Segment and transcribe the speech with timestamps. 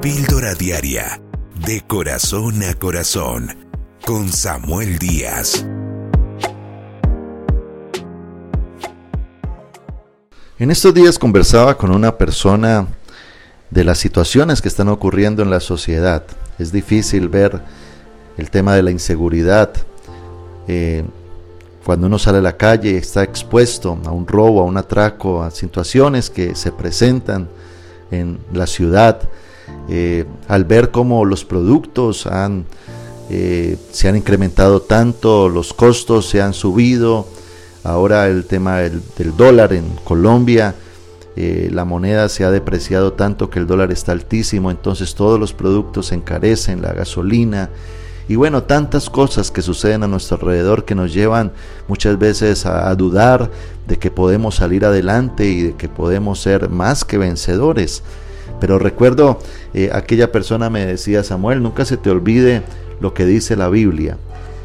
[0.00, 1.20] Píldora Diaria,
[1.66, 3.56] de corazón a corazón,
[4.06, 5.66] con Samuel Díaz.
[10.60, 12.86] En estos días conversaba con una persona
[13.70, 16.22] de las situaciones que están ocurriendo en la sociedad.
[16.60, 17.60] Es difícil ver
[18.36, 19.72] el tema de la inseguridad.
[20.68, 21.02] Eh,
[21.84, 25.42] cuando uno sale a la calle y está expuesto a un robo, a un atraco,
[25.42, 27.48] a situaciones que se presentan
[28.12, 29.28] en la ciudad,
[29.88, 32.66] eh, al ver cómo los productos han,
[33.30, 37.26] eh, se han incrementado tanto, los costos se han subido,
[37.84, 39.02] ahora el tema del,
[39.36, 40.74] dólar en Colombia,
[41.36, 45.52] eh, la moneda se ha depreciado tanto que el dólar está altísimo, entonces todos los
[45.52, 47.70] productos se encarecen, la gasolina,
[48.28, 51.50] y bueno, tantas cosas que suceden a nuestro alrededor que nos llevan
[51.88, 53.50] muchas veces a, dudar
[53.86, 58.02] de que podemos salir adelante y de que podemos ser más que vencedores.
[58.60, 59.38] Pero recuerdo,
[59.74, 62.62] eh, aquella persona me decía, Samuel, nunca se te olvide
[63.00, 64.16] lo que dice la Biblia.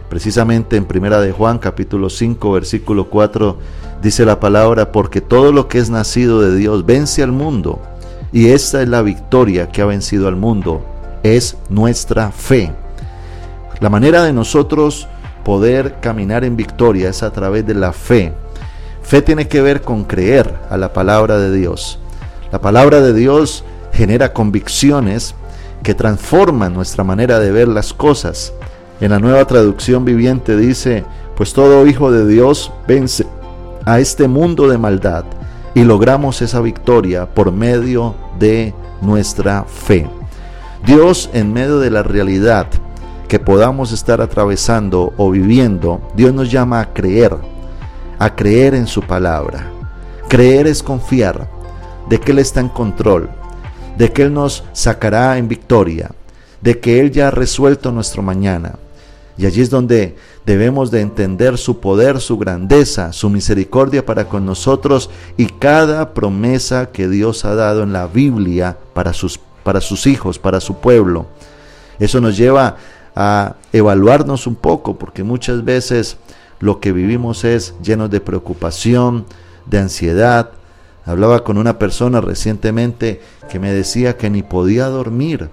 [0.10, 3.58] Precisamente en Primera de Juan, capítulo 5, versículo 4,
[4.02, 7.82] dice la palabra, porque todo lo que es nacido de Dios vence al mundo.
[8.32, 10.84] Y esta es la victoria que ha vencido al mundo,
[11.24, 12.72] es nuestra fe.
[13.80, 15.08] La manera de nosotros
[15.44, 18.34] poder caminar en victoria es a través de la fe.
[19.02, 22.00] Fe tiene que ver con creer a la palabra de Dios.
[22.52, 25.36] La palabra de Dios genera convicciones
[25.84, 28.54] que transforman nuestra manera de ver las cosas.
[29.00, 31.04] En la nueva traducción viviente dice,
[31.36, 33.26] pues todo hijo de Dios vence
[33.86, 35.26] a este mundo de maldad
[35.76, 40.08] y logramos esa victoria por medio de nuestra fe.
[40.86, 42.68] Dios en medio de la realidad
[43.28, 47.36] que podamos estar atravesando o viviendo, Dios nos llama a creer,
[48.20, 49.72] a creer en su palabra.
[50.28, 51.50] Creer es confiar
[52.10, 53.30] de que Él está en control,
[53.98, 56.12] de que Él nos sacará en victoria,
[56.62, 58.76] de que Él ya ha resuelto nuestro mañana.
[59.38, 60.16] Y allí es donde
[60.46, 66.92] debemos de entender su poder, su grandeza, su misericordia para con nosotros y cada promesa
[66.92, 71.26] que Dios ha dado en la Biblia para sus, para sus hijos, para su pueblo.
[72.00, 72.78] Eso nos lleva
[73.16, 76.18] a evaluarnos un poco, porque muchas veces
[76.60, 79.26] lo que vivimos es lleno de preocupación,
[79.66, 80.52] de ansiedad.
[81.06, 85.50] Hablaba con una persona recientemente que me decía que ni podía dormir.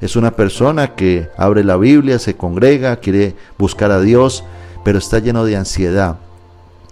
[0.00, 4.44] Es una persona que abre la Biblia, se congrega, quiere buscar a Dios,
[4.84, 6.16] pero está lleno de ansiedad.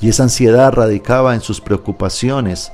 [0.01, 2.73] Y esa ansiedad radicaba en sus preocupaciones.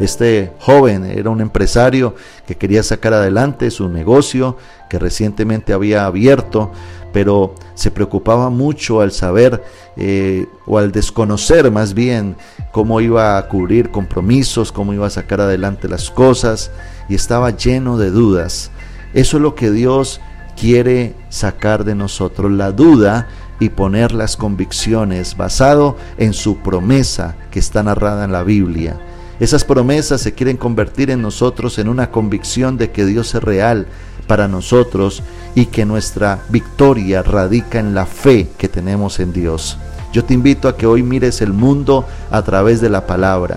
[0.00, 2.14] Este joven era un empresario
[2.46, 4.56] que quería sacar adelante su negocio
[4.88, 6.72] que recientemente había abierto,
[7.12, 9.62] pero se preocupaba mucho al saber
[9.96, 12.36] eh, o al desconocer más bien
[12.72, 16.70] cómo iba a cubrir compromisos, cómo iba a sacar adelante las cosas
[17.10, 18.70] y estaba lleno de dudas.
[19.12, 20.22] Eso es lo que Dios
[20.58, 23.28] quiere sacar de nosotros, la duda
[23.58, 28.98] y poner las convicciones basado en su promesa que está narrada en la Biblia.
[29.40, 33.86] Esas promesas se quieren convertir en nosotros en una convicción de que Dios es real
[34.26, 35.22] para nosotros
[35.54, 39.78] y que nuestra victoria radica en la fe que tenemos en Dios.
[40.12, 43.56] Yo te invito a que hoy mires el mundo a través de la palabra,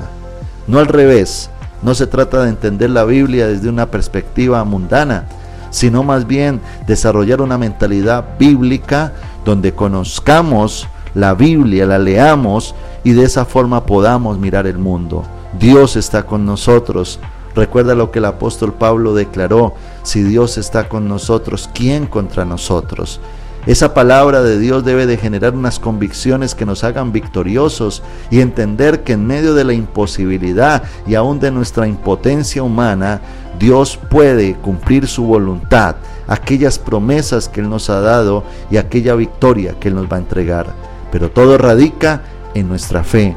[0.67, 1.49] no al revés.
[1.81, 5.25] No se trata de entender la Biblia desde una perspectiva mundana,
[5.69, 9.11] sino más bien desarrollar una mentalidad bíblica
[9.43, 12.73] donde conozcamos la Biblia, la leamos
[13.03, 15.25] y de esa forma podamos mirar el mundo.
[15.59, 17.19] Dios está con nosotros.
[17.55, 23.19] Recuerda lo que el apóstol Pablo declaró, si Dios está con nosotros, ¿quién contra nosotros?
[23.65, 29.03] Esa palabra de Dios debe de generar unas convicciones que nos hagan victoriosos y entender
[29.03, 33.21] que en medio de la imposibilidad y aún de nuestra impotencia humana,
[33.57, 35.95] Dios puede cumplir su voluntad,
[36.27, 40.21] aquellas promesas que Él nos ha dado y aquella victoria que Él nos va a
[40.21, 40.73] entregar.
[41.09, 42.23] Pero todo radica
[42.55, 43.33] en nuestra fe.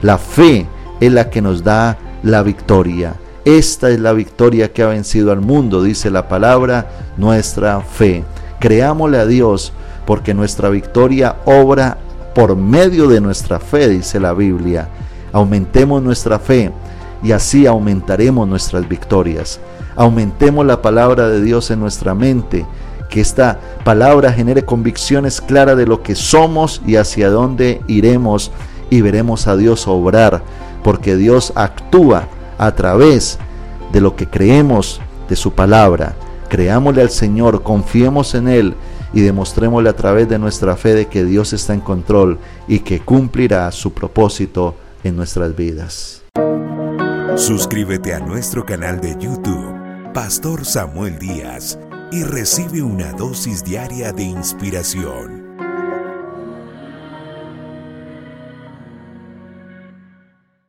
[0.00, 0.68] La fe
[1.00, 3.14] es la que nos da la victoria.
[3.44, 8.24] Esta es la victoria que ha vencido al mundo, dice la palabra, nuestra fe.
[8.58, 9.72] Creámosle a Dios
[10.04, 11.98] porque nuestra victoria obra
[12.34, 14.88] por medio de nuestra fe, dice la Biblia.
[15.32, 16.72] Aumentemos nuestra fe
[17.22, 19.60] y así aumentaremos nuestras victorias.
[19.94, 22.66] Aumentemos la palabra de Dios en nuestra mente,
[23.08, 28.50] que esta palabra genere convicciones claras de lo que somos y hacia dónde iremos
[28.90, 30.42] y veremos a Dios obrar
[30.86, 32.28] porque Dios actúa
[32.58, 33.40] a través
[33.92, 36.14] de lo que creemos de su palabra.
[36.48, 38.76] Creámosle al Señor, confiemos en Él
[39.12, 42.38] y demostrémosle a través de nuestra fe de que Dios está en control
[42.68, 46.22] y que cumplirá su propósito en nuestras vidas.
[47.34, 49.74] Suscríbete a nuestro canal de YouTube
[50.14, 51.80] Pastor Samuel Díaz
[52.12, 55.35] y recibe una dosis diaria de inspiración,